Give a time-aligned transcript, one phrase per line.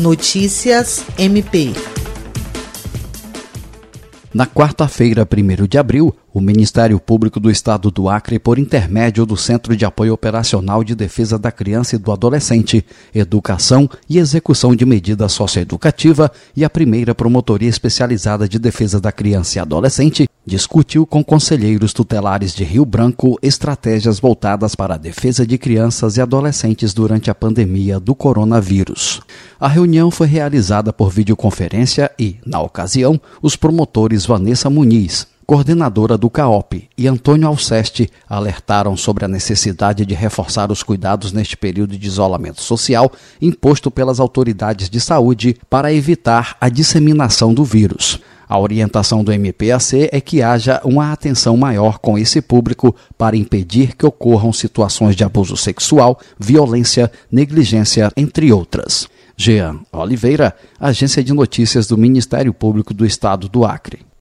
[0.00, 1.74] Notícias MP.
[4.32, 9.36] Na quarta-feira, 1 de abril, o Ministério Público do Estado do Acre, por intermédio do
[9.36, 14.86] Centro de Apoio Operacional de Defesa da Criança e do Adolescente, Educação e Execução de
[14.86, 21.22] Medida Socioeducativa e a primeira Promotoria Especializada de Defesa da Criança e Adolescente, discutiu com
[21.22, 27.30] conselheiros tutelares de Rio Branco estratégias voltadas para a defesa de crianças e adolescentes durante
[27.30, 29.20] a pandemia do coronavírus.
[29.58, 36.30] A reunião foi realizada por videoconferência e, na ocasião, os promotores Vanessa Muniz, coordenadora do
[36.30, 42.06] CAOP, e Antônio Alceste alertaram sobre a necessidade de reforçar os cuidados neste período de
[42.06, 43.10] isolamento social
[43.42, 48.20] imposto pelas autoridades de saúde para evitar a disseminação do vírus.
[48.48, 53.96] A orientação do MPAC é que haja uma atenção maior com esse público para impedir
[53.96, 59.08] que ocorram situações de abuso sexual, violência, negligência, entre outras.
[59.36, 64.09] Jean Oliveira, Agência de Notícias do Ministério Público do Estado do Acre.